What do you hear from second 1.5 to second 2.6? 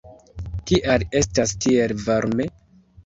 tiel varme?